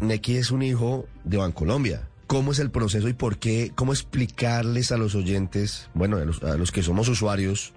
[0.00, 0.36] Neki.
[0.36, 2.08] Es un hijo de Bancolombia.
[2.26, 3.70] ¿Cómo es el proceso y por qué?
[3.74, 7.72] ¿Cómo explicarles a los oyentes, bueno, a los, que somos usuarios,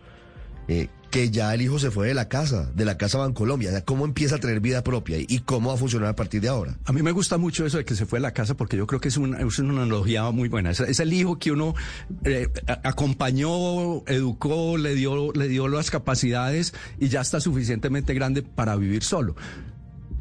[0.67, 3.71] eh, que ya el hijo se fue de la casa, de la casa Bancolombia?
[3.77, 6.47] O ¿Cómo empieza a tener vida propia y cómo va a funcionar a partir de
[6.47, 6.75] ahora?
[6.85, 8.87] A mí me gusta mucho eso de que se fue de la casa porque yo
[8.87, 10.71] creo que es una, es una analogía muy buena.
[10.71, 11.75] Es, es el hijo que uno
[12.23, 12.47] eh,
[12.83, 19.03] acompañó, educó, le dio, le dio las capacidades y ya está suficientemente grande para vivir
[19.03, 19.35] solo.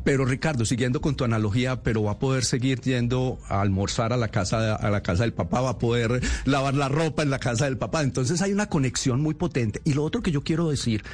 [0.08, 4.16] Pero Ricardo, siguiendo con tu analogía, pero va a poder seguir yendo a almorzar a
[4.16, 7.38] la casa a la casa del papá, va a poder lavar la ropa en la
[7.38, 8.00] casa del papá.
[8.02, 9.82] Entonces hay una conexión muy potente.
[9.84, 11.04] Y lo otro que yo quiero decir,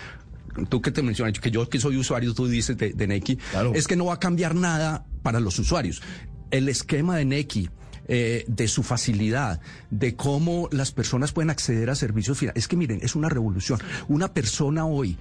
[0.69, 3.73] tú que te mencionas, que yo que soy usuario, tú dices de, de Neki, Claro.
[3.75, 6.01] es que no va a cambiar nada para los usuarios.
[6.53, 7.71] El esquema de Neki,
[8.07, 12.39] eh, de su facilidad, de cómo las personas pueden acceder a servicios.
[12.55, 13.81] Es que miren, es una revolución.
[14.07, 15.19] Una persona hoy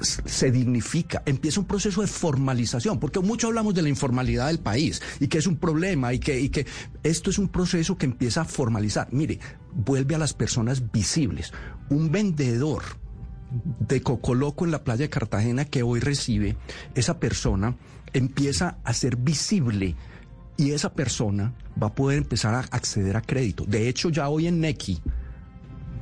[0.00, 5.02] se dignifica, empieza un proceso de formalización, porque mucho hablamos de la informalidad del país
[5.20, 6.66] y que es un problema y que, y que
[7.02, 9.08] esto es un proceso que empieza a formalizar.
[9.12, 9.38] Mire,
[9.72, 11.52] vuelve a las personas visibles.
[11.90, 12.82] Un vendedor
[13.80, 16.56] de Cocoloco en la playa de Cartagena que hoy recibe,
[16.94, 17.76] esa persona
[18.12, 19.94] empieza a ser visible
[20.56, 23.64] y esa persona va a poder empezar a acceder a crédito.
[23.66, 25.00] De hecho, ya hoy en Neki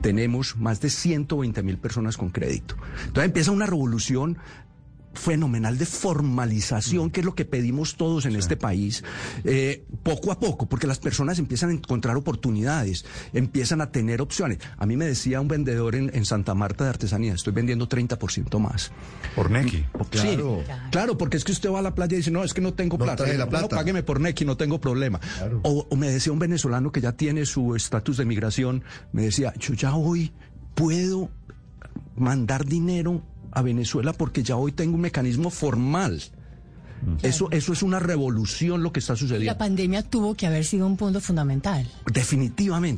[0.05, 2.77] tenemos más de 120 mil personas con crédito.
[3.06, 4.36] Entonces empieza una revolución
[5.15, 9.03] fenomenal de formalización, que es lo que pedimos todos en este país,
[9.45, 14.59] eh, poco a poco, porque las personas empiezan a encontrar oportunidades, empiezan a tener opciones.
[14.79, 18.59] A mí me decía un vendedor en, en Santa Marta de artesanía, estoy vendiendo 30%
[18.59, 18.93] más.
[19.34, 19.84] Por Neki.
[20.11, 20.62] Claro.
[20.67, 22.61] Sí, claro, porque es que usted va a la playa y dice, no, es que
[22.61, 23.27] no tengo No plata.
[23.27, 23.69] la No, plata.
[23.77, 25.19] págueme por Neki, no tengo problema.
[25.19, 25.61] Claro.
[25.65, 29.53] O, o me decía un venezolano que ya tiene su estatus de migración, me decía,
[29.59, 30.33] yo ya hoy
[30.75, 31.31] puedo
[32.17, 33.23] mandar dinero
[33.55, 36.20] a Venezuela porque ya hoy tengo un mecanismo formal.
[37.22, 39.58] Eso, eso es una revolución lo que está La sucediendo.
[39.58, 41.86] pandemia tuvo que haber sido un punto fundamental.
[42.10, 42.92] Definitivamente.